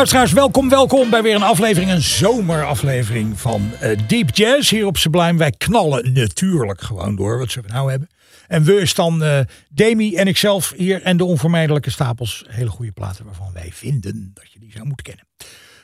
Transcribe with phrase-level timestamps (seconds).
[0.00, 4.96] Luisteraars, welkom, welkom bij weer een aflevering, een zomeraflevering van eh, Deep Jazz hier op
[4.96, 5.38] Sublime.
[5.38, 8.08] Wij knallen natuurlijk gewoon door, wat we nou hebben.
[8.46, 12.44] En we is dan eh Demi en ikzelf hier en de onvermijdelijke stapels.
[12.48, 15.26] Hele goede platen waarvan wij vinden dat je die zou moeten kennen.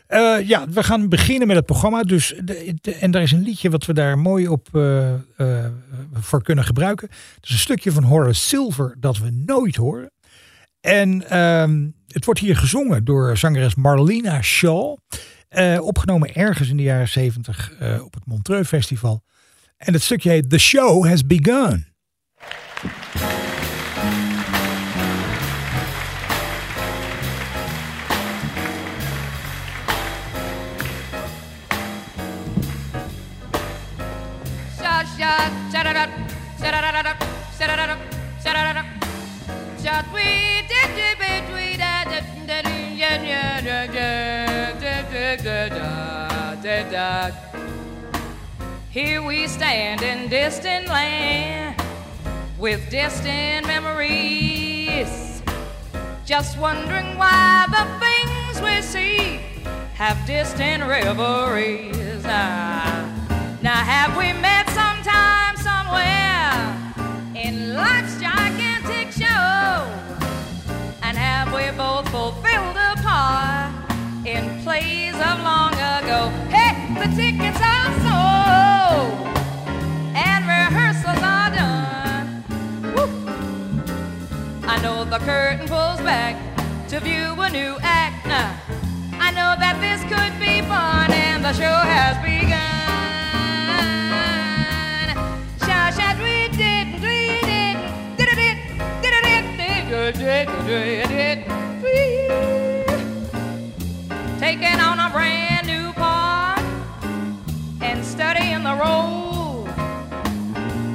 [0.06, 2.02] Eh, ja, we gaan beginnen met het programma.
[2.02, 2.34] Dus
[3.00, 4.68] en daar is een liedje wat we daar mooi op
[6.12, 7.08] voor kunnen gebruiken.
[7.34, 10.10] Het is een stukje van Horace Silver dat we nooit horen.
[10.80, 14.96] En ehm, het wordt hier gezongen door zangeres Marlena Shaw.
[15.48, 19.22] Eh, opgenomen ergens in de jaren zeventig eh, op het Montreux Festival.
[19.76, 21.86] En het stukje heet The Show Has Begun.
[39.86, 40.45] Shut,
[48.96, 51.78] Here we stand in distant land
[52.58, 55.42] with distant memories.
[56.24, 59.40] Just wondering why the things we see
[59.92, 62.24] have distant reveries.
[62.24, 63.14] Now,
[63.60, 64.65] now have we met
[74.66, 76.28] plays of long ago?
[76.50, 79.14] Hey, the tickets are sold
[80.12, 82.26] and rehearsals are done.
[82.96, 83.06] Woo!
[84.66, 86.34] I know the curtain pulls back
[86.88, 88.26] to view a new act.
[88.26, 88.58] Now,
[89.26, 92.50] I know that this could be fun and the show has begun.
[95.64, 97.76] Sha sha we did we did
[98.18, 98.58] did it
[99.00, 99.46] did it
[99.86, 102.25] did it did it
[104.46, 106.60] Taking on a brand new part
[107.80, 109.66] and studying the role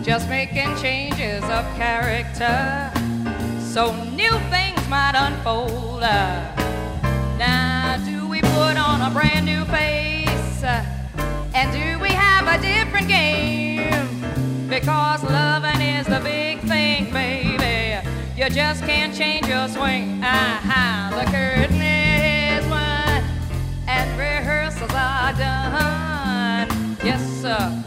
[0.01, 2.89] just making changes of character
[3.59, 5.99] so new things might unfold.
[5.99, 10.63] Now, do we put on a brand new face?
[10.63, 14.69] And do we have a different game?
[14.69, 17.99] Because loving is the big thing, baby.
[18.37, 20.23] You just can't change your swing.
[20.23, 21.70] Aha, the curtain
[24.81, 26.97] rehearsals are done.
[27.03, 27.83] Yes, sir.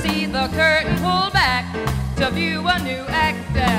[0.00, 1.72] See the curtain pull back
[2.16, 3.76] to view a new actor.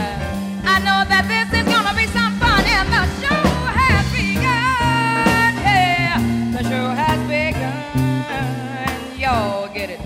[0.65, 3.43] I know that this is gonna be some fun, and the show
[3.77, 5.53] has begun.
[5.65, 6.17] Yeah,
[6.55, 9.19] the show has begun.
[9.19, 10.01] Y'all get it.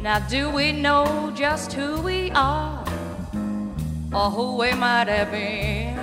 [0.00, 2.84] Now do we know just who we are
[4.14, 5.98] or who we might have been?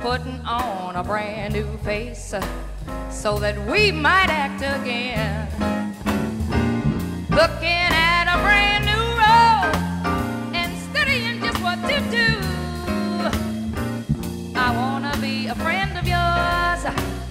[0.00, 2.42] Putting on a brand new face uh,
[3.10, 5.49] so that we might act again.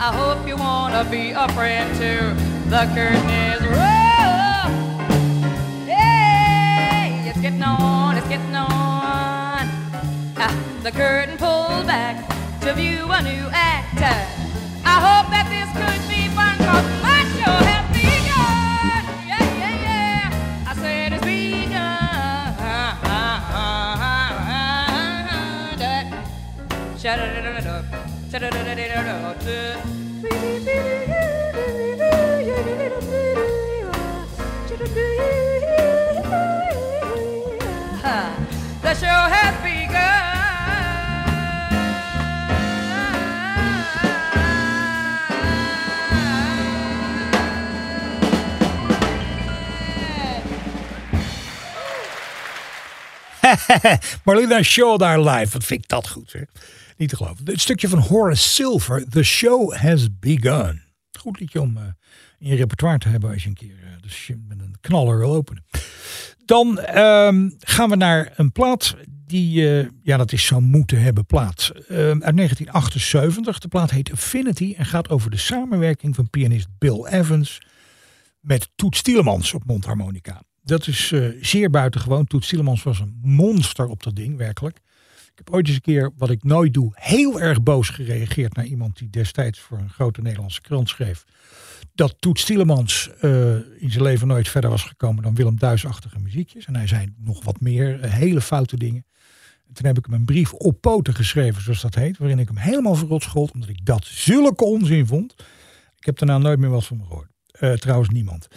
[0.09, 2.33] I hope you wanna be a friend too.
[2.67, 4.71] The curtain is rolled.
[5.85, 9.69] Hey, it's getting on, it's getting on.
[10.35, 10.51] Ah,
[10.81, 12.27] the curtain pulled back
[12.61, 14.17] to view a new actor.
[14.83, 19.05] I hope that this could be fun, cause my show has begun.
[19.29, 20.71] Yeah, yeah, yeah.
[20.71, 21.69] I said it's begun.
[26.97, 27.83] Shut-a-da-da-da-da.
[28.31, 29.98] Shut-a-da-da-da-da.
[38.81, 39.89] The show has begun.
[54.25, 55.53] Marlena Shaw daar live.
[55.53, 56.41] Wat vind ik dat goed, hè?
[56.99, 57.45] Niet te geloven.
[57.45, 59.09] Het stukje van Horace Silver.
[59.09, 60.81] The show has begun.
[61.19, 61.83] Goed liedje om uh,
[62.37, 65.17] in je repertoire te hebben als je een keer uh, dus je met een knaller
[65.17, 65.63] wil openen.
[66.45, 66.67] Dan
[66.97, 71.71] um, gaan we naar een plaat die, uh, ja, dat is zo moeten hebben plaat.
[71.73, 73.59] uit 1978.
[73.59, 77.61] De plaat heet Affinity en gaat over de samenwerking van pianist Bill Evans
[78.39, 80.41] met Toet Stielemans op mondharmonica.
[80.61, 82.25] Dat is zeer buitengewoon.
[82.25, 84.79] Toet Stielemans was een monster op dat ding, werkelijk.
[85.39, 88.97] Heb ooit eens een keer, wat ik nooit doe, heel erg boos gereageerd naar iemand
[88.97, 91.23] die destijds voor een grote Nederlandse krant schreef.
[91.93, 96.65] Dat Toet Stielemans uh, in zijn leven nooit verder was gekomen dan Willem Duisachtige muziekjes.
[96.65, 99.05] En hij zei nog wat meer, uh, hele foute dingen.
[99.67, 102.17] En toen heb ik hem een brief op poten geschreven, zoals dat heet.
[102.17, 105.35] Waarin ik hem helemaal verrot schold, omdat ik dat zulke onzin vond.
[105.97, 107.29] Ik heb daarna nooit meer wat van me gehoord.
[107.59, 108.47] Uh, trouwens niemand.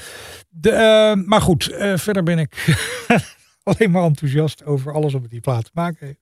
[0.49, 1.65] De, maar goed,
[1.95, 2.77] verder ben ik
[3.71, 6.19] alleen maar enthousiast over alles wat die plaat te maken heeft.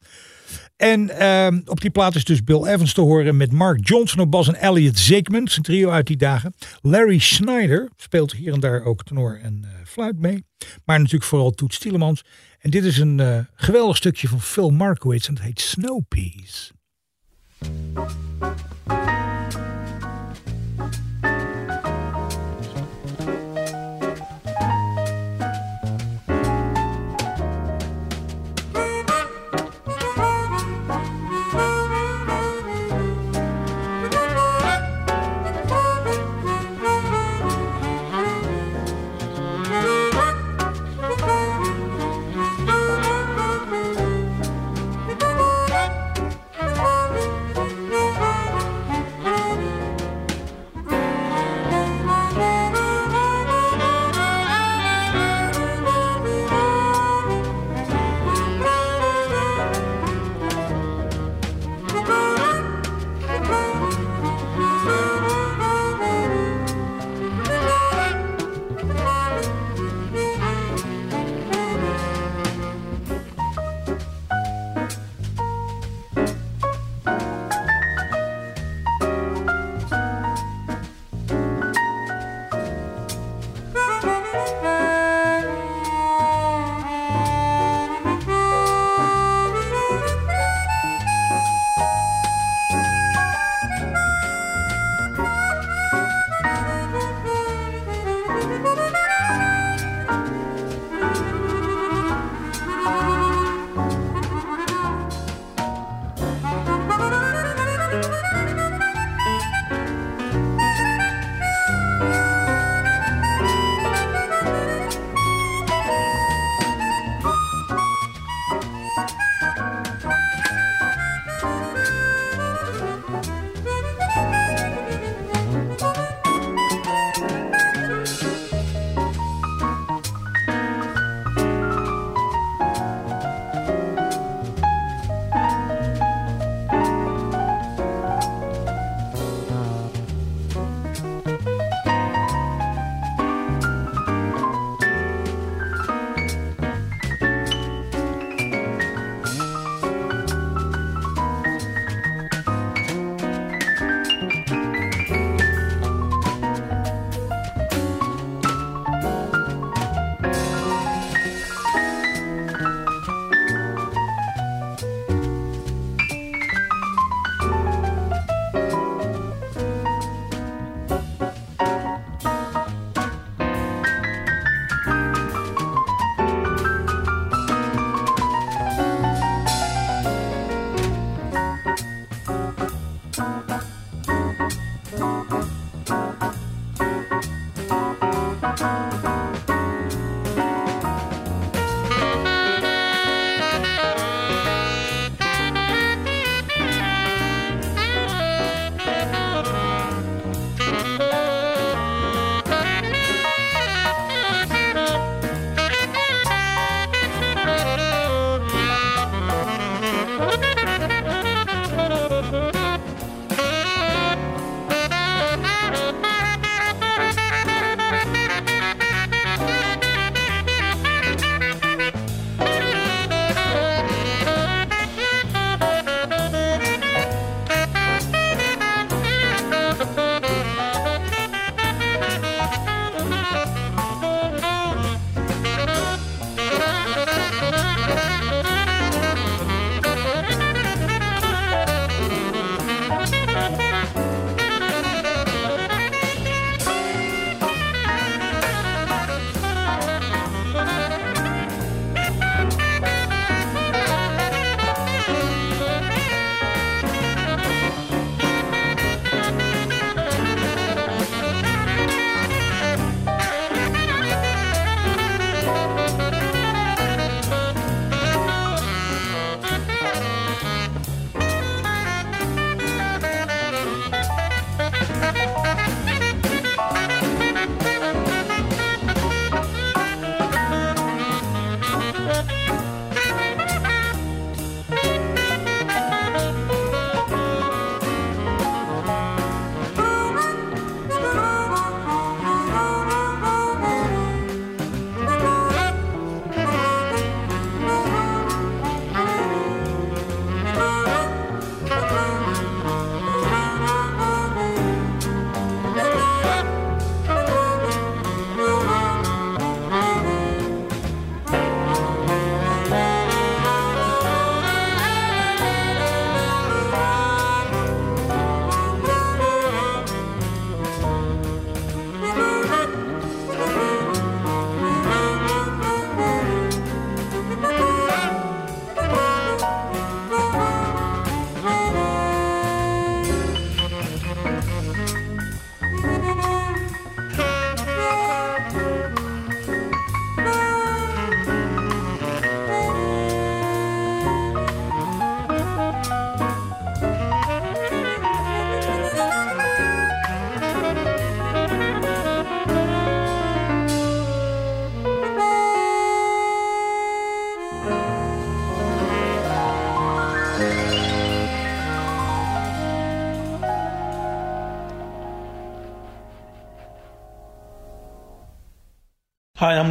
[0.76, 4.30] En ehm, op die plaat is dus Bill Evans te horen met Mark Johnson op
[4.30, 6.54] bas en Elliot Zygmunt, een trio uit die dagen.
[6.80, 10.44] Larry Schneider speelt hier en daar ook tenor en fluit mee.
[10.84, 12.24] Maar natuurlijk vooral Toet Stielemans.
[12.58, 16.72] En dit is een geweldig stukje van Phil Markowitz en het heet Snow Peas.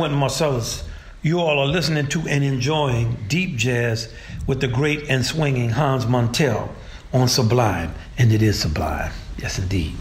[0.08, 0.84] Marcellus.
[1.22, 4.10] You all are listening to and enjoying deep jazz
[4.46, 6.70] with the great and swinging Hans Montel
[7.12, 7.89] on Sublime.
[8.18, 9.12] And it is sublime.
[9.36, 9.91] Yes, indeed.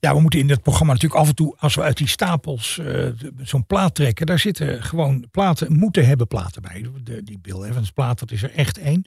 [0.00, 2.78] Ja, we moeten in dit programma natuurlijk af en toe, als we uit die stapels
[2.78, 3.06] eh,
[3.42, 6.86] zo'n plaat trekken, daar zitten gewoon platen, moeten hebben platen bij.
[7.04, 9.04] De, die Bill Evans plaat, dat is er echt één.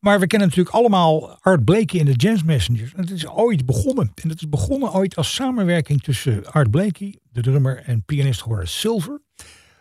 [0.00, 2.92] Maar we kennen natuurlijk allemaal Art Blakey en de Jazz Messengers.
[2.94, 4.12] En het is ooit begonnen.
[4.22, 8.78] En het is begonnen ooit als samenwerking tussen Art Blakey, de drummer, en pianist Horace
[8.78, 9.20] Silver.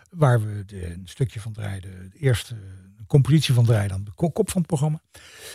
[0.10, 2.56] Waar we een stukje van draaiden, de eerste
[3.08, 5.02] compositie van draaiden, dan de kop van het programma.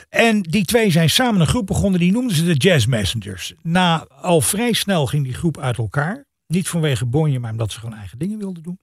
[0.08, 3.54] En die twee zijn samen een groep begonnen, die noemden ze de Jazz Messengers.
[3.62, 6.24] Na al vrij snel ging die groep uit elkaar.
[6.46, 8.78] Niet vanwege Bonje, maar omdat ze gewoon eigen dingen wilden doen.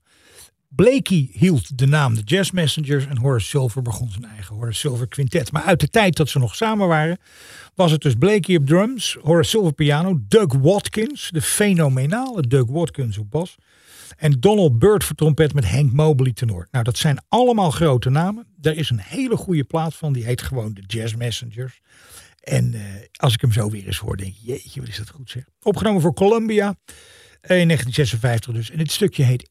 [0.74, 5.08] Blakey hield de naam de Jazz Messengers en Horace Silver begon zijn eigen Horace Silver
[5.08, 5.52] Quintet.
[5.52, 7.18] Maar uit de tijd dat ze nog samen waren,
[7.74, 13.18] was het dus Blakey op drums, Horace Silver piano, Doug Watkins, de fenomenale Doug Watkins
[13.18, 13.56] op bas.
[14.16, 16.68] En Donald Byrd voor trompet met Hank Mobley tenor.
[16.70, 18.46] Nou, dat zijn allemaal grote namen.
[18.60, 21.80] Er is een hele goede plaat van, die heet gewoon de Jazz Messengers.
[22.40, 22.80] En eh,
[23.12, 25.44] als ik hem zo weer eens hoor, denk ik, jeetje, wat is dat goed zeg.
[25.62, 26.74] Opgenomen voor Columbia
[27.42, 28.70] in 1956 dus.
[28.70, 29.50] En dit stukje heet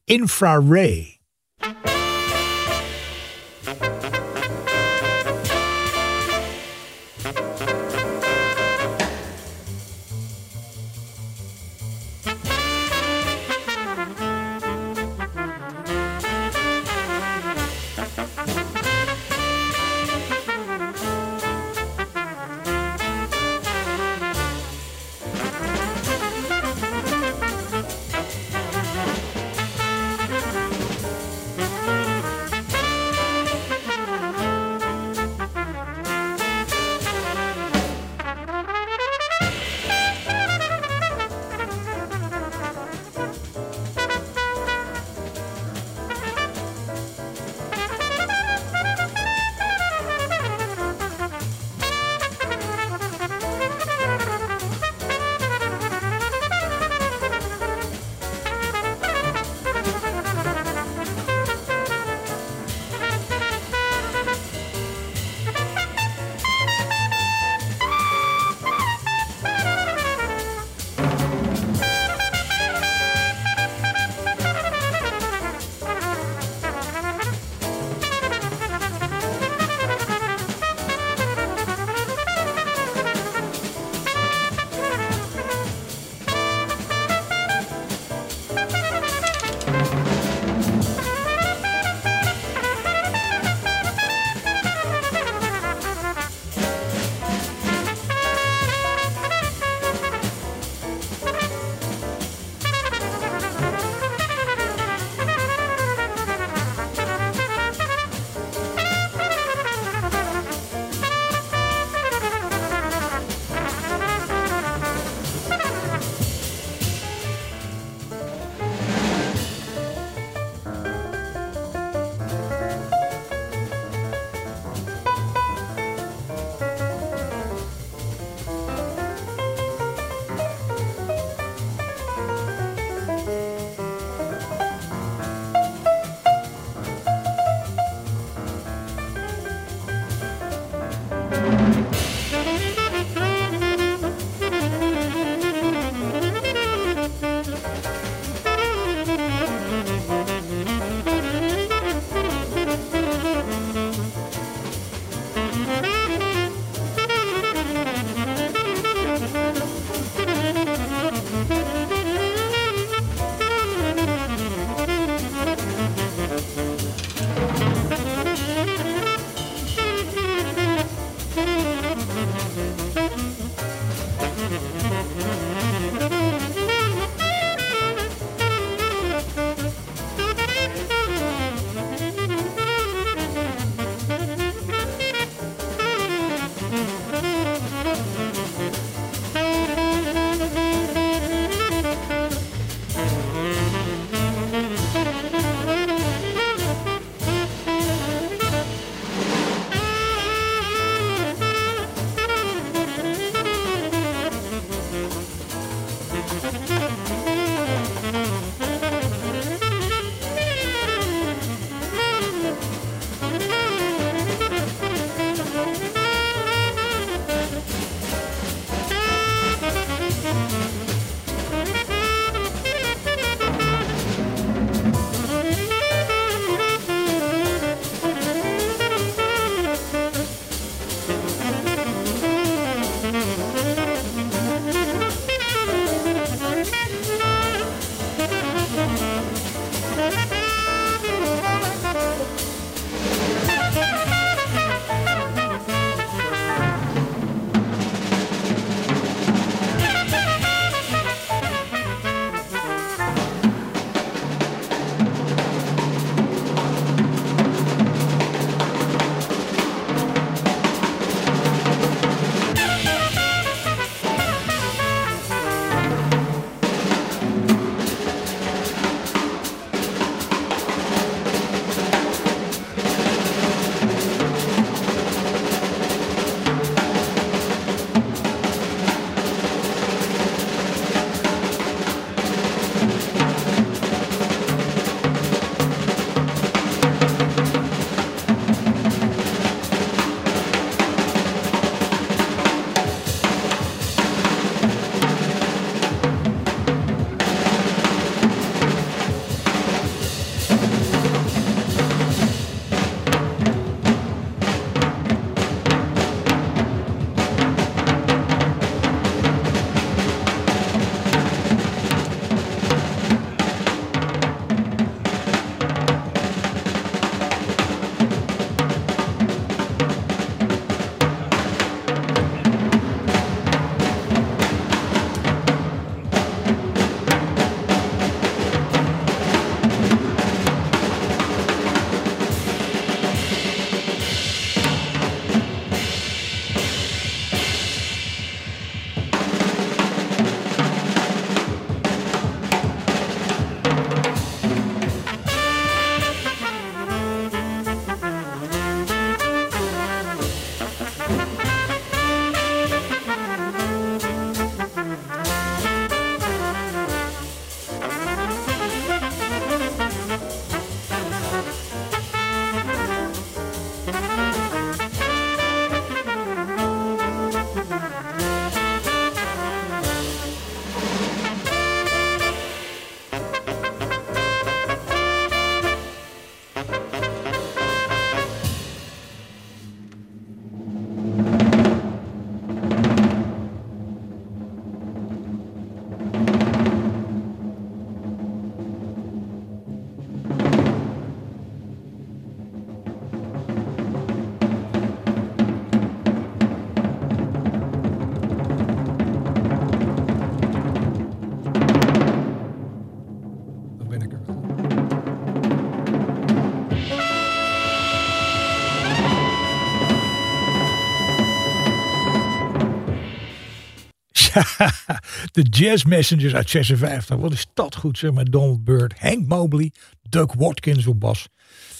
[415.32, 417.16] De Jazz Messengers uit 56.
[417.16, 418.24] Wat is dat goed zeg maar.
[418.24, 419.72] Donald Byrd, Hank Mobley,
[420.08, 421.28] Doug Watkins op bas.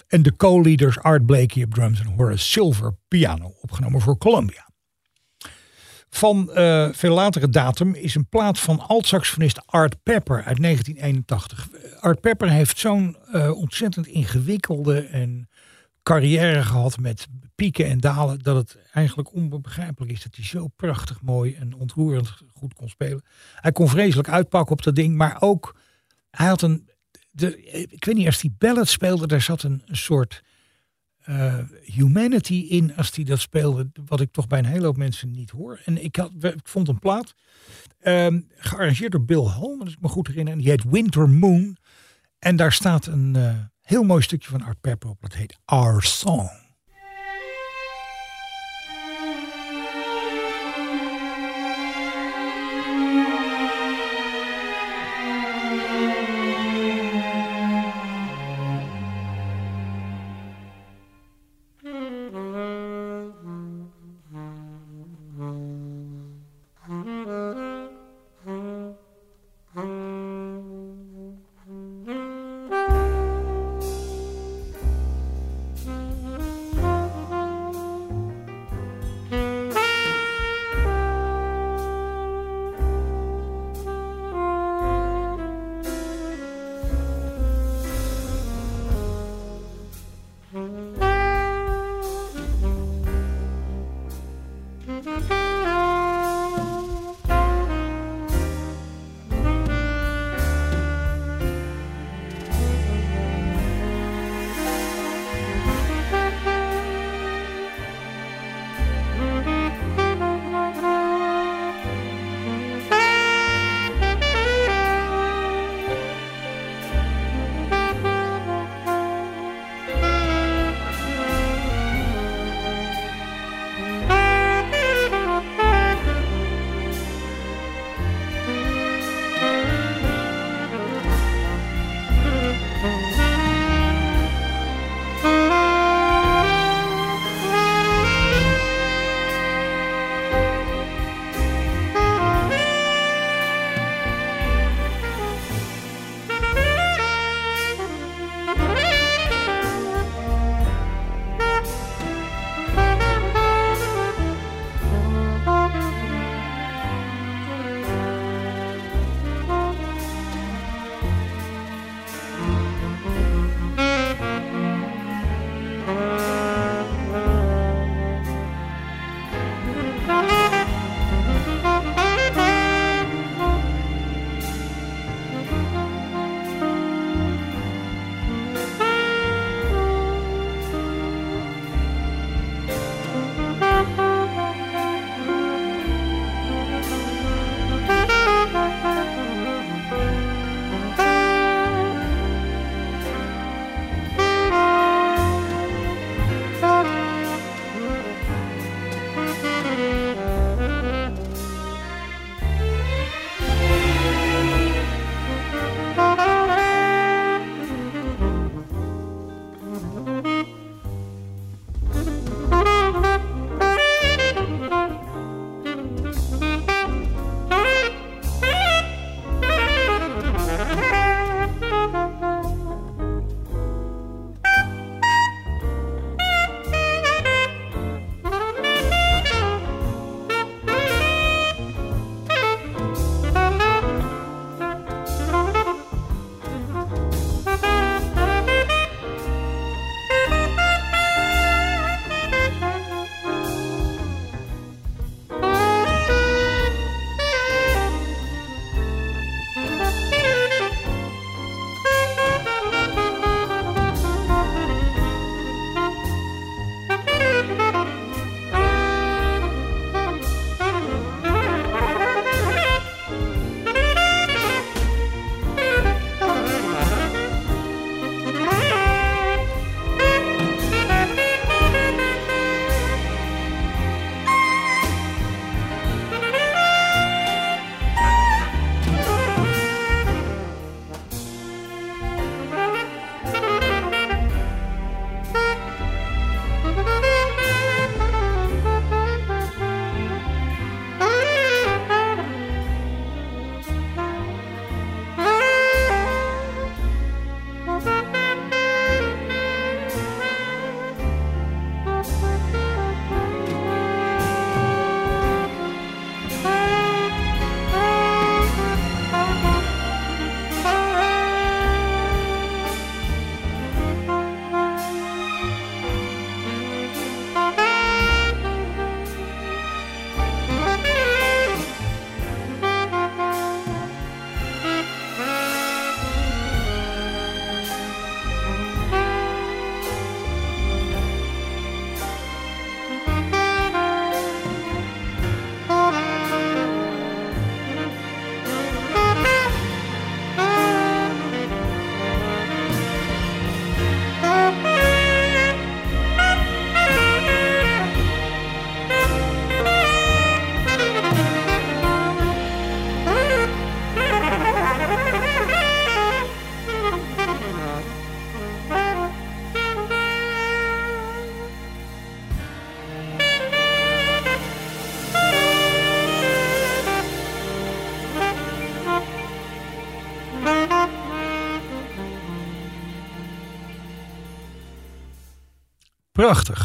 [0.09, 3.55] En de co-leaders Art Blakey op drums en Horace Silver piano.
[3.61, 4.71] Opgenomen voor Columbia.
[6.15, 11.69] Van uh, veel latere datum is een plaat van alt-saxofonist Art Pepper uit 1981.
[12.01, 15.49] Art Pepper heeft zo'n uh, ontzettend ingewikkelde en
[16.03, 18.39] carrière gehad met pieken en dalen.
[18.39, 23.25] Dat het eigenlijk onbegrijpelijk is dat hij zo prachtig mooi en ontroerend goed kon spelen.
[23.55, 25.77] Hij kon vreselijk uitpakken op dat ding, maar ook
[26.31, 26.91] hij had een.
[27.31, 30.43] De, ik weet niet, als hij ballet speelde, daar zat een, soort
[31.29, 33.91] uh, humanity in als hij dat speelde.
[34.07, 35.81] Wat ik toch bij een hele hoop mensen niet hoor.
[35.85, 37.35] En ik, had, ik vond een plaat.
[38.05, 40.53] Um, gearrangeerd door Bill Holm, als ik me goed herinner.
[40.53, 41.77] En die heet Winter Moon.
[42.39, 45.21] En daar staat een uh, heel mooi stukje van Art Pepper op.
[45.21, 46.62] Dat heet Our Song.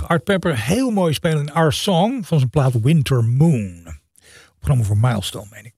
[0.07, 3.87] Art Pepper, heel mooi spelen in Our Song van zijn plaat Winter Moon.
[4.55, 5.73] Opgenomen voor Milestone, meen ik.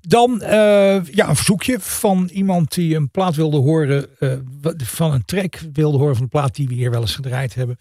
[0.00, 4.32] Dan eh, ja, een verzoekje van iemand die een plaat wilde horen, eh,
[4.76, 7.78] van een track wilde horen van een plaat die we hier wel eens gedraaid hebben.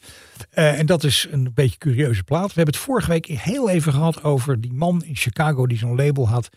[0.49, 2.47] Eh, en dat is een beetje een curieuze plaat.
[2.47, 5.95] We hebben het vorige week heel even gehad over die man in Chicago die zo'n
[5.95, 6.49] label had,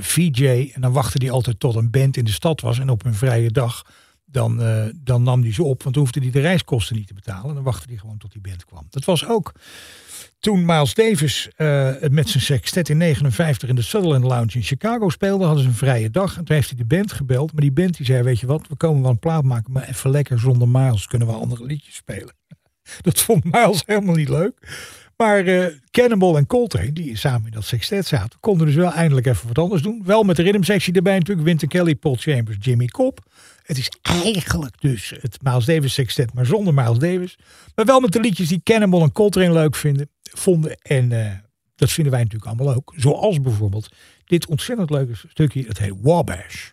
[0.00, 0.70] VJ.
[0.74, 3.14] En dan wachtte hij altijd tot een band in de stad was en op een
[3.14, 3.82] vrije dag
[4.30, 7.14] dan, uh, dan nam hij ze op, want dan hoefde hij de reiskosten niet te
[7.14, 7.54] betalen.
[7.54, 8.86] Dan wachtte hij gewoon tot die band kwam.
[8.90, 9.52] Dat was ook
[10.40, 15.08] toen Miles Davis uh, met zijn sextet in 59 in de Sutherland Lounge in Chicago
[15.08, 16.36] speelde, hadden ze een vrije dag.
[16.36, 17.52] En toen heeft hij de band gebeld.
[17.52, 19.88] Maar die band die zei, weet je wat, we komen wel een plaat maken, maar
[19.88, 22.34] even lekker zonder Miles kunnen we andere liedjes spelen.
[23.00, 24.52] Dat vond Miles helemaal niet leuk.
[25.16, 29.26] Maar uh, Cannonball en Coltrane, die samen in dat sextet zaten, konden dus wel eindelijk
[29.26, 30.02] even wat anders doen.
[30.04, 31.46] Wel met de rhythmsectie erbij natuurlijk.
[31.46, 33.18] Winter Kelly, Paul Chambers, Jimmy Cobb.
[33.68, 37.38] Het is eigenlijk dus het Miles Davis sextet, maar zonder Miles Davis.
[37.74, 40.78] Maar wel met de liedjes die Cannonball en Coltrane leuk vinden, vonden.
[40.82, 41.32] En uh,
[41.76, 42.92] dat vinden wij natuurlijk allemaal ook.
[42.96, 43.88] Zoals bijvoorbeeld
[44.24, 45.64] dit ontzettend leuke stukje.
[45.66, 46.70] Het heet Wabash.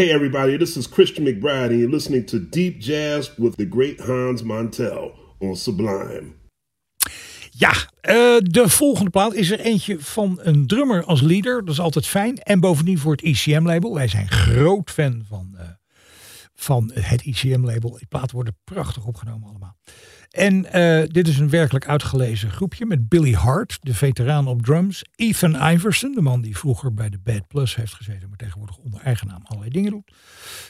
[0.00, 4.00] Hey, everybody, this is Christian McBride, and you're listening to Deep Jazz with the great
[4.00, 6.32] Hans Montel on Sublime.
[7.50, 11.64] Ja, eh, de volgende plaat is er eentje van een drummer als leader.
[11.64, 12.38] Dat is altijd fijn.
[12.38, 13.94] En bovendien voor het ICM-label.
[13.94, 15.68] Wij zijn groot fan van, eh,
[16.62, 17.90] van het ICM-label.
[17.90, 19.76] Die platen worden prachtig opgenomen allemaal.
[20.30, 25.04] En eh, dit is een werkelijk uitgelezen groepje met Billy Hart, de veteraan op drums.
[25.14, 29.00] Ethan Iverson, de man die vroeger bij de Bad Plus heeft gezeten, maar tegenwoordig onder
[29.00, 30.12] eigen naam allerlei dingen doet.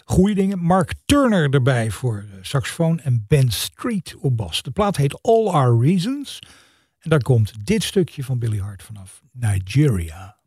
[0.04, 0.58] Goeie dingen.
[0.58, 4.62] Mark Turner erbij voor eh, saxofoon en Ben Street op bas.
[4.62, 6.38] De plaat heet All Our Reasons.
[6.98, 9.22] En daar komt dit stukje van Billy Hart vanaf.
[9.32, 10.39] Nigeria.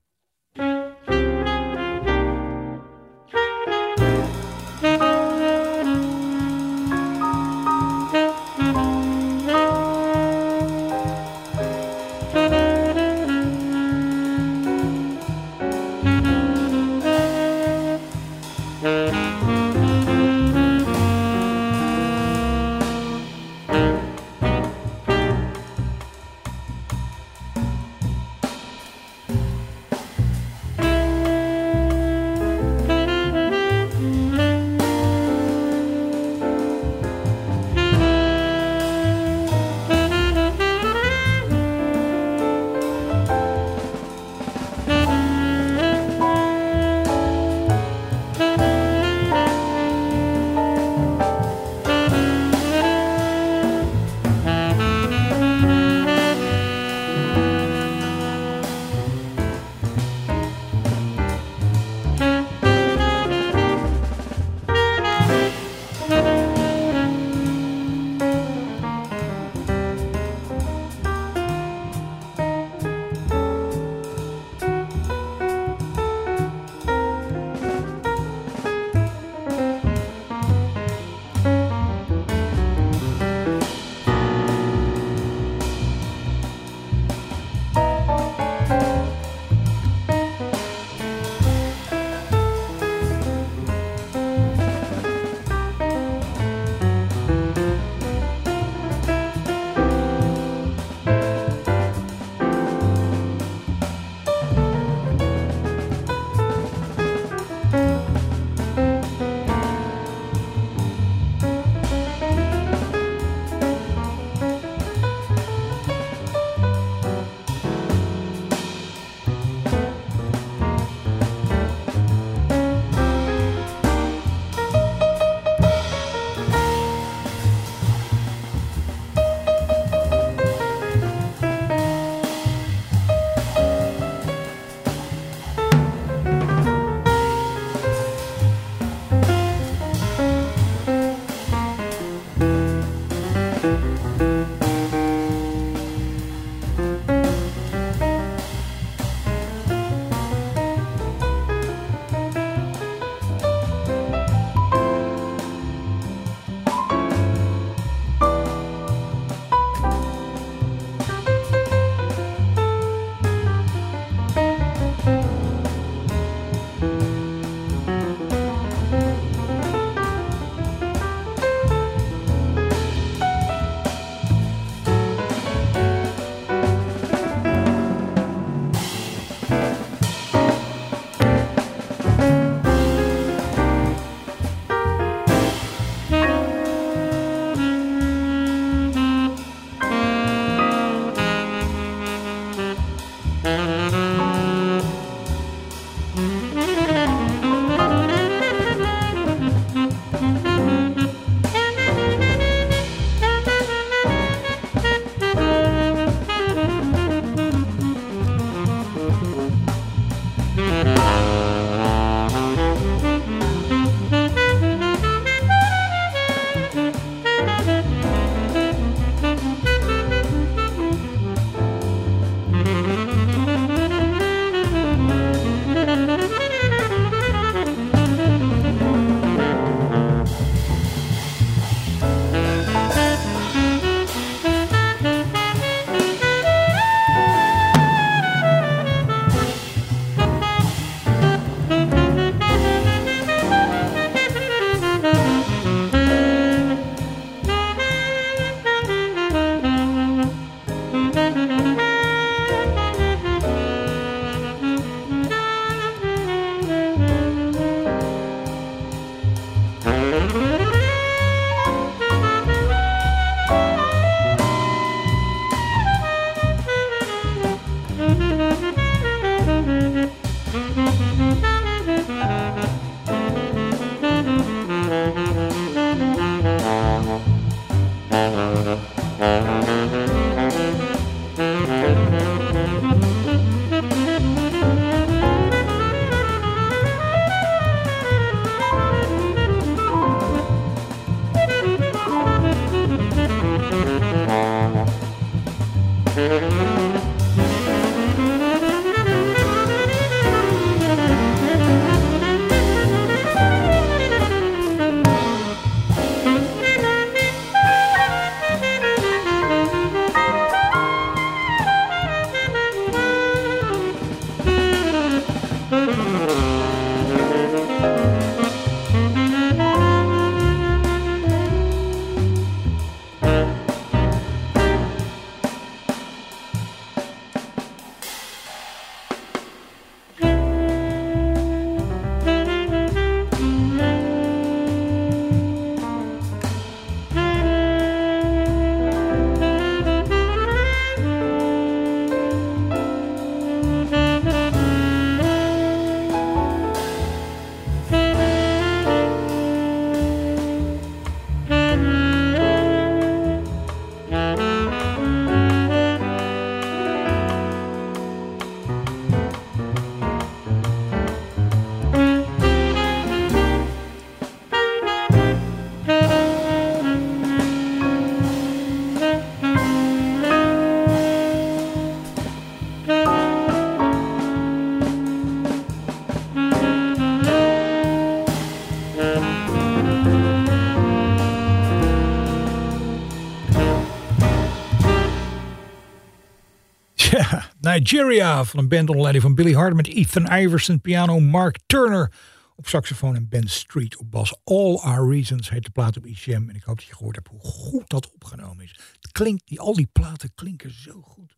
[387.74, 392.12] Nigeria van een band onder leiding van Billy Hart met Ethan Iverson piano, Mark Turner
[392.56, 394.36] op saxofoon en Ben Street op bas.
[394.44, 397.28] All Our Reasons heet de plaat op ICM en ik hoop dat je gehoord hebt
[397.28, 398.80] hoe goed dat opgenomen is.
[399.02, 401.36] Het klinkt, die, al die platen klinken zo goed.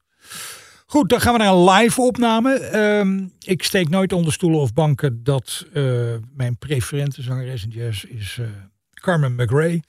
[0.85, 2.53] Goed, dan gaan we naar een live opname.
[2.53, 5.83] Ehm, ik steek nooit onder stoelen of banken dat eh,
[6.33, 8.47] mijn preferente zangeres in jazz is eh,
[8.93, 9.79] Carmen McRae.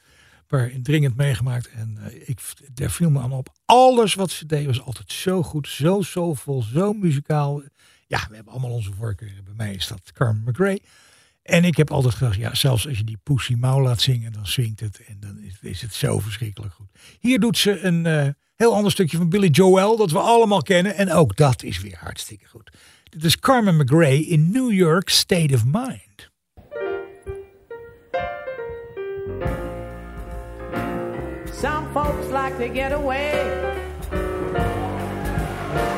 [0.48, 1.70] Waar dringend meegemaakt.
[1.70, 2.40] En eh, ik,
[2.74, 3.48] daar viel me aan op.
[3.64, 7.62] Alles wat ze deed was altijd zo goed, zo soulvol, zo muzikaal.
[8.06, 9.44] Ja, we hebben allemaal onze voorkeuren.
[9.44, 10.80] Bij mij is dat Carmen McRae.
[11.42, 14.46] En ik heb altijd gedacht, ja, zelfs als je die Pussy Mau laat zingen, dan
[14.46, 15.00] swingt het.
[15.06, 16.88] En dan is, is het zo verschrikkelijk goed.
[17.20, 20.94] Hier doet ze een eh, heel ander stukje van Billy Joel, dat we allemaal kennen.
[20.94, 22.70] En ook dat is weer hartstikke goed.
[23.04, 26.30] Dit is Carmen McRae in New York State of Mind.
[31.66, 33.32] Some folks like to get away,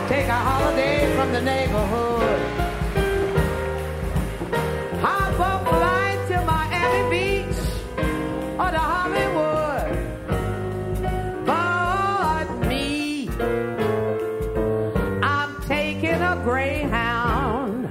[0.08, 2.40] take a holiday from the neighborhood.
[5.04, 7.60] Hop a flight to Miami Beach
[8.62, 9.92] or to Hollywood.
[11.44, 13.28] But me,
[15.22, 17.88] I'm taking a Greyhound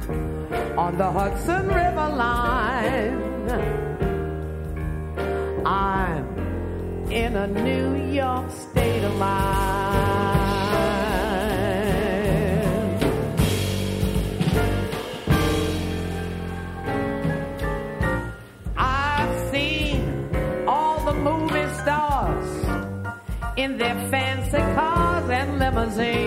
[0.79, 2.66] on the Hudson River line.
[7.17, 10.37] In a New York state of mind.
[18.77, 19.99] I've seen
[20.67, 22.49] all the movie stars
[23.55, 26.26] in their fancy cars and limousines.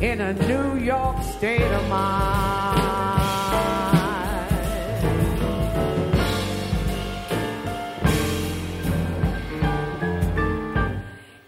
[0.00, 2.78] In a New York state of mind.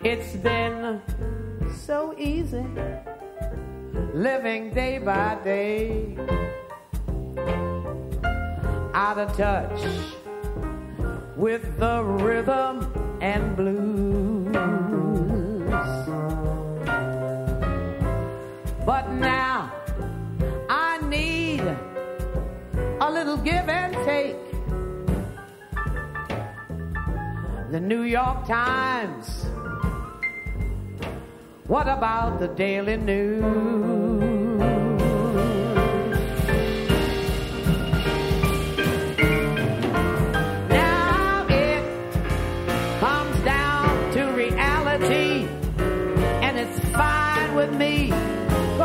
[0.03, 1.01] It's been
[1.85, 2.67] so easy
[4.15, 6.17] living day by day,
[8.93, 9.81] out of touch
[11.37, 14.90] with the rhythm and blues.
[18.91, 19.71] But now
[20.69, 24.35] I need a little give and take.
[27.71, 29.47] The New York Times.
[31.69, 33.45] What about the Daily News?
[40.69, 41.85] Now it
[42.99, 45.47] comes down to reality,
[46.43, 48.11] and it's fine with me,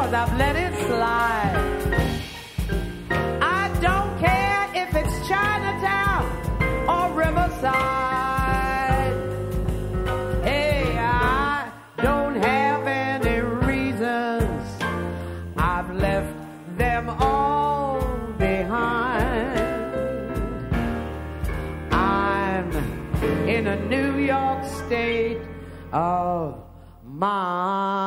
[0.05, 1.55] cause I've let it slide.
[3.41, 6.25] I don't care if it's Chinatown
[6.87, 7.73] or Riverside.
[10.43, 11.71] Hey, I
[12.03, 14.83] don't have any reasons.
[15.57, 16.35] I've left
[16.77, 18.01] them all
[18.37, 19.59] behind.
[21.91, 22.71] I'm
[23.49, 25.41] in a New York state
[25.91, 26.61] of
[27.03, 28.04] mind.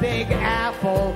[0.00, 1.12] Big Apple,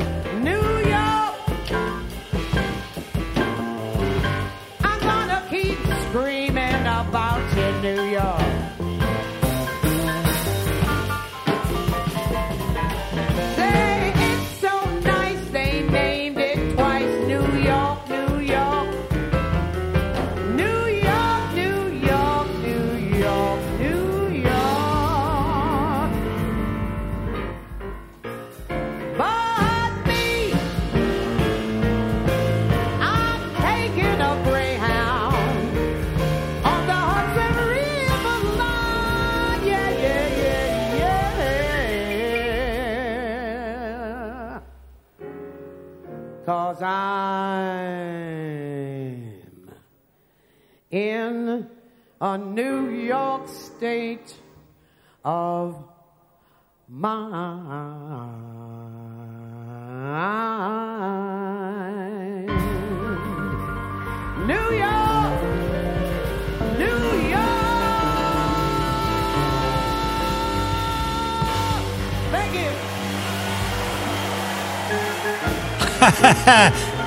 [52.23, 54.37] a New York state
[55.25, 55.75] of
[56.89, 58.07] mind.
[64.47, 65.43] New York,
[66.79, 67.83] New York.
[72.31, 72.71] Thank you.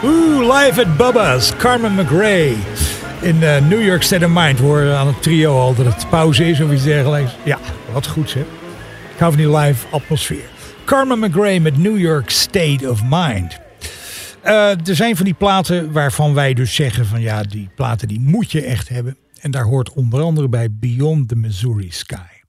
[0.10, 1.52] Oeh, live at Bubba's.
[1.52, 2.95] Carmen McRae.
[3.26, 4.60] In eh, New York State of Mind.
[4.60, 7.36] Horen aan het trio al dat het pauze is of iets dergelijks.
[7.46, 7.60] Ja,
[7.92, 8.40] wat goed hè.
[9.14, 10.50] Ik hou van die live atmosfeer.
[10.86, 13.60] Carmen McRae met New York State of Mind.
[14.42, 18.20] Eh, er zijn van die platen waarvan wij dus zeggen van ja, die platen die
[18.20, 19.18] moet je echt hebben.
[19.40, 22.42] En daar hoort onder andere bij Beyond the Missouri Sky.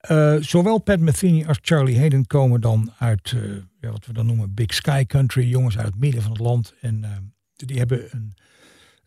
[0.00, 3.36] Eh, zowel Pat Metheny als Charlie Hayden komen dan uit
[3.80, 6.74] ja, wat we dan noemen Big Sky Country, jongens uit het midden van het land.
[6.80, 7.04] En
[7.56, 8.34] die hebben een,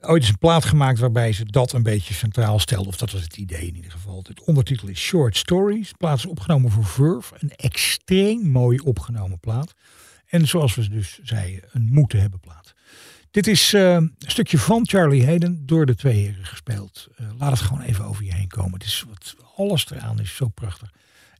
[0.01, 2.87] ooit eens een plaat gemaakt waarbij ze dat een beetje centraal stelden.
[2.87, 4.23] Of dat was het idee in ieder geval.
[4.27, 5.89] Het ondertitel is Short Stories.
[5.89, 7.35] De plaat is opgenomen voor Verve.
[7.39, 9.73] Een extreem mooi opgenomen plaat.
[10.25, 12.73] En zoals we dus zeiden, een moeten hebben plaat.
[13.31, 17.07] Dit is eh, een stukje van Charlie Hayden door de twee heren gespeeld.
[17.15, 18.73] Eh, laat het gewoon even over je heen komen.
[18.73, 20.91] Het is wat, alles eraan is zo prachtig.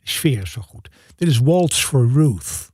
[0.04, 0.90] De sfeer is zo goed.
[1.16, 2.70] Dit is Waltz for Ruth.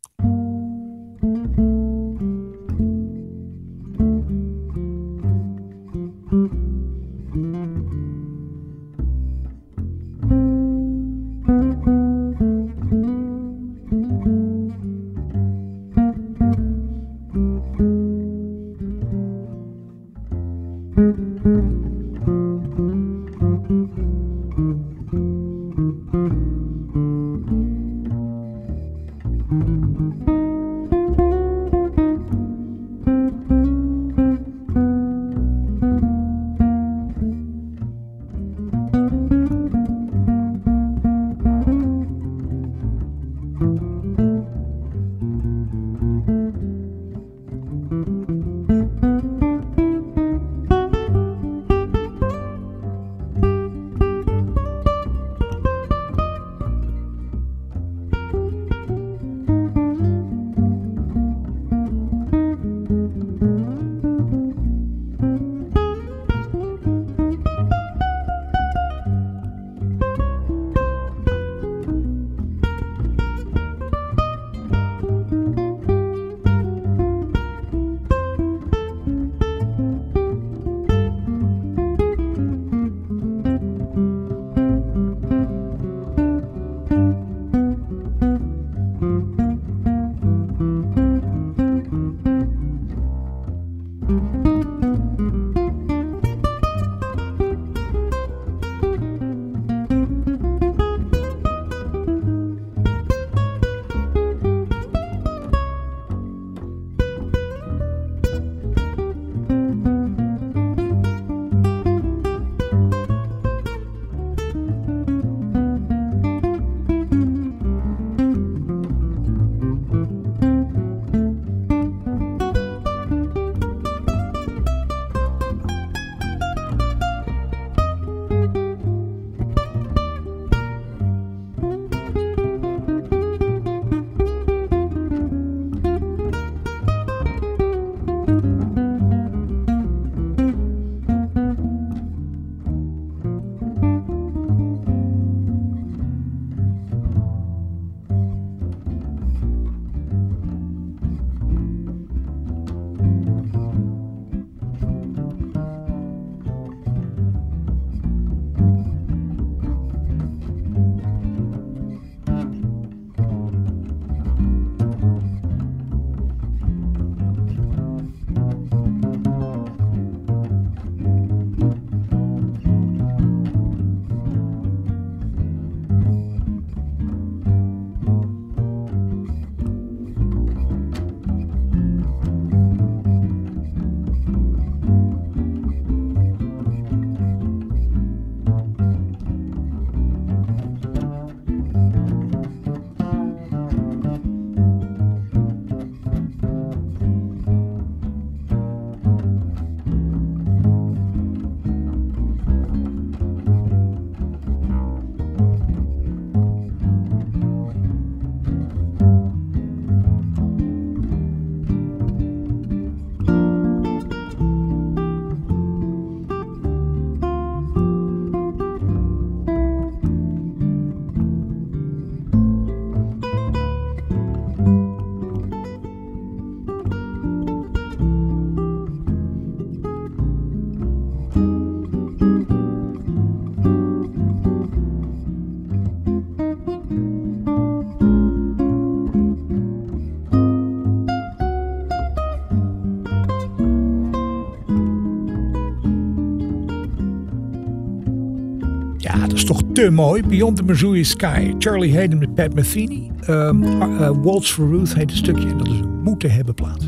[249.76, 250.23] Te mooi.
[250.23, 251.53] Beyond the Missouri Sky.
[251.59, 253.11] Charlie Hayden met Pat Metheny.
[253.30, 255.47] Um, Waltz for Ruth heet het stukje.
[255.47, 256.80] En dat is een moeten hebben plaat.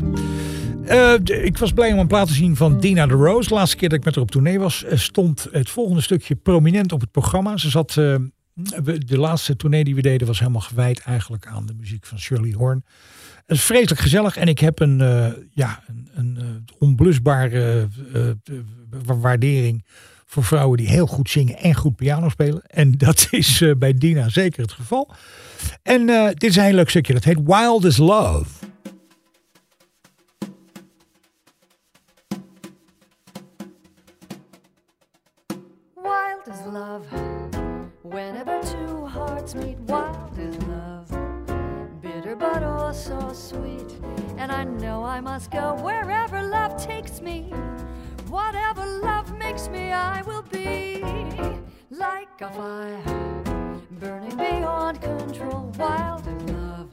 [1.26, 3.54] De- ik was blij om een plaat te zien van Dina de Rose.
[3.54, 6.92] Laatste keer dat ik met haar op tournee was, eh, stond het volgende stukje prominent
[6.92, 7.56] op het programma.
[7.56, 8.14] Ze zat, eh,
[8.98, 12.52] de laatste tournee die we deden was helemaal gewijd eigenlijk aan de muziek van Shirley
[12.52, 12.84] Horn.
[13.46, 16.44] Het is vreselijk gezellig en ik heb een, eh, ja, een, een eh,
[16.78, 18.34] onblusbare eh, eh,
[19.06, 19.84] wa- waardering
[20.28, 22.62] voor vrouwen die heel goed zingen en goed piano spelen.
[22.66, 25.10] En dat is eh, bij Dina zeker het geval.
[25.82, 28.50] En eh, dit is een heel leuk stukje, dat heet Wild as Love.
[35.94, 37.06] Wild is love.
[38.02, 41.18] Whenever two hearts meet, wild is love.
[42.00, 43.98] Bitter but oh so sweet.
[44.36, 47.52] And I know I must go wherever love takes me.
[48.30, 51.02] Whatever love makes me, I will be
[51.88, 53.02] like a fire
[53.92, 55.72] burning beyond control.
[55.78, 56.90] Wild is love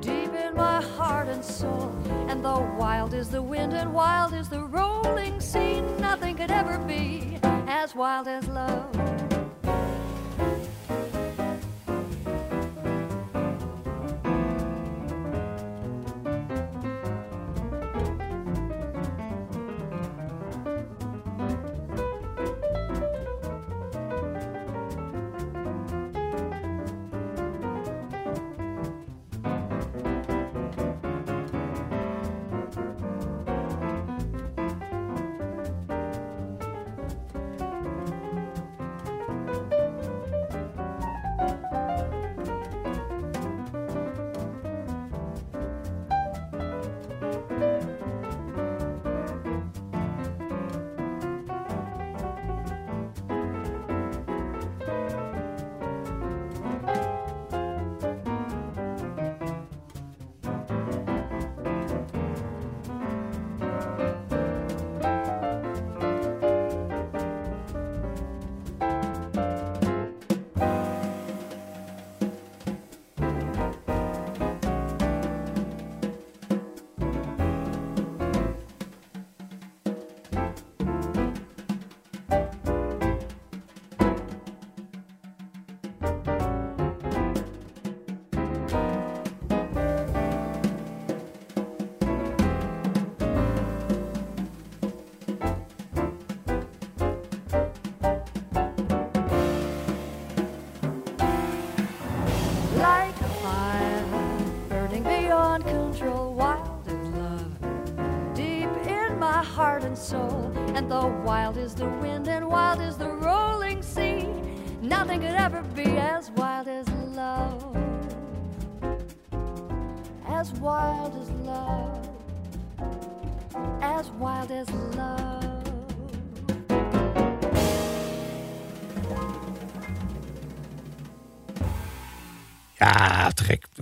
[0.00, 1.92] deep in my heart and soul.
[2.28, 6.78] And though wild is the wind and wild is the rolling sea, nothing could ever
[6.78, 9.19] be as wild as love.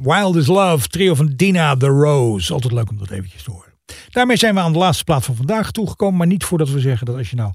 [0.03, 2.53] Wild is Love, trio van Dina the Rose.
[2.53, 3.72] Altijd leuk om dat eventjes te horen.
[4.11, 6.16] Daarmee zijn we aan de laatste plaat van vandaag toegekomen.
[6.16, 7.53] Maar niet voordat we zeggen dat als je nou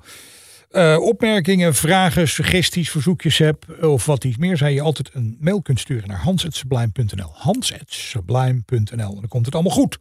[0.70, 3.82] eh, opmerkingen, vragen, suggesties, verzoekjes hebt...
[3.82, 7.32] of wat iets meer, zou je altijd een mail kunt sturen naar hans.sublime.nl.
[7.34, 9.10] Hans.sublime.nl.
[9.10, 10.00] En dan komt het allemaal goed.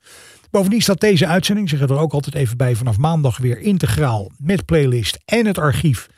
[0.50, 2.74] Bovendien staat deze uitzending, zeg er ook altijd even bij...
[2.74, 6.08] vanaf maandag weer integraal met playlist en het archief...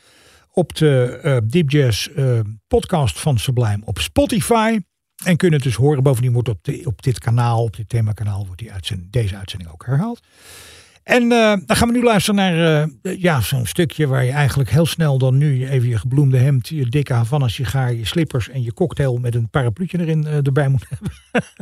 [0.51, 4.79] op de eh, Deep Jazz eh, podcast van Sublime op Spotify...
[5.25, 6.03] En kunnen het dus horen.
[6.03, 9.85] Bovendien wordt op, op dit kanaal, op dit themakanaal, wordt die uitzending, deze uitzending ook
[9.85, 10.19] herhaald.
[11.05, 14.69] En eh, dan gaan we nu luisteren naar eh, ja, zo'n stukje waar je eigenlijk
[14.69, 18.63] heel snel dan nu even je gebloemde hemd, je dikke Havana sigaar, je slippers en
[18.63, 21.11] je cocktail met een parapluutje erin eh, erbij moet hebben.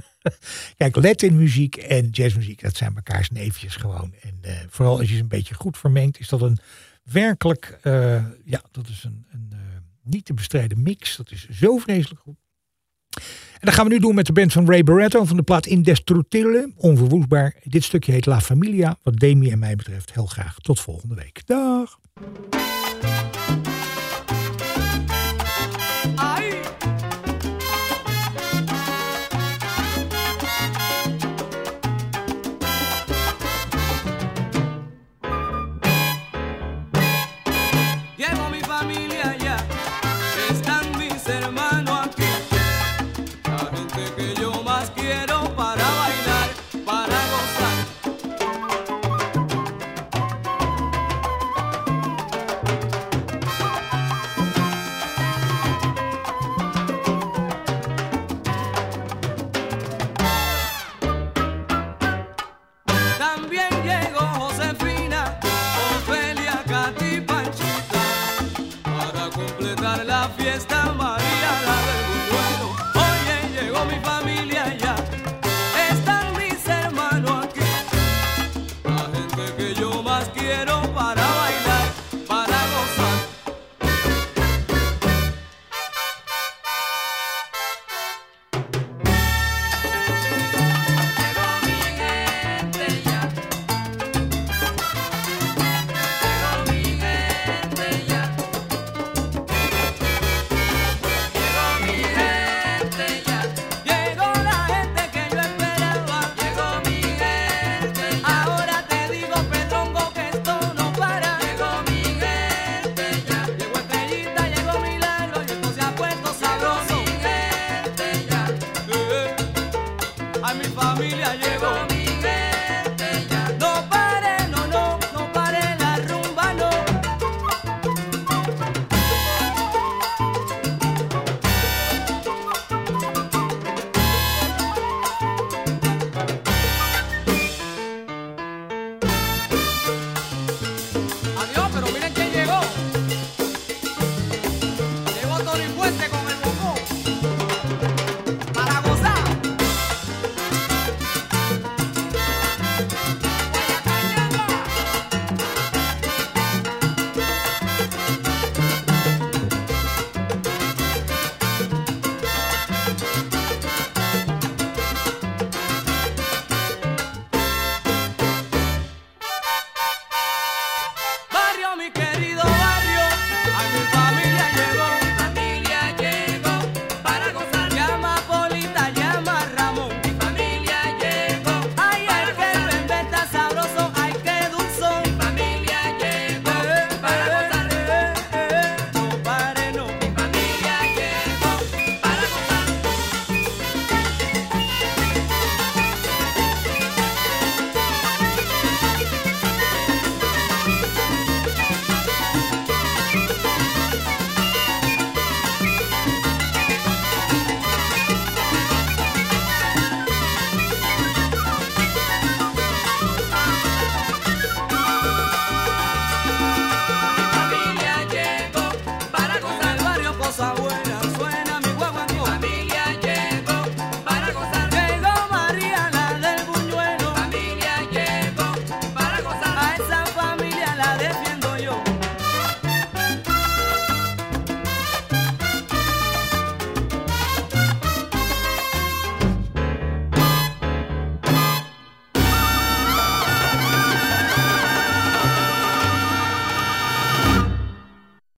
[0.78, 4.14] Kijk, Latin muziek en jazzmuziek, dat zijn mekaars neefjes gewoon.
[4.22, 4.40] En
[4.70, 6.58] vooral als je ze een beetje goed vermengt, is dat een
[7.04, 7.80] werkelijk,
[8.44, 9.54] ja, dat is een, een
[10.04, 11.16] niet te bestrijden mix.
[11.16, 12.38] Dat is zo vreselijk goed.
[13.64, 16.72] Dat gaan we nu doen met de band van Ray Barretto van de plaat Indestructible,
[16.76, 17.56] onverwoestbaar.
[17.64, 20.58] Dit stukje heet La Familia, wat Demi en mij betreft heel graag.
[20.60, 21.42] Tot volgende week.
[21.46, 22.00] Dag!